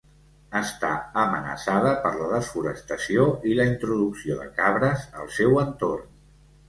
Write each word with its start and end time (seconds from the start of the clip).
Està 0.59 0.93
amenaçada 1.23 1.91
per 2.05 2.11
la 2.21 2.29
desforestació 2.31 3.27
i 3.51 3.55
la 3.61 3.67
introducció 3.73 4.39
de 4.41 4.49
cabres 4.57 5.05
al 5.21 5.31
seu 5.41 5.61
entorn. 5.67 6.15